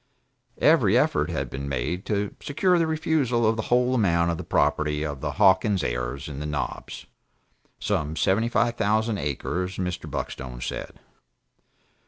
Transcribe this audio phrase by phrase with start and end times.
[0.57, 4.43] Every effort had been made to secure the refusal of the whole amount of the
[4.43, 7.05] property of the Hawkins heirs in the Knobs,
[7.79, 10.09] some seventy five thousand acres Mr.
[10.09, 10.99] Buckstone said.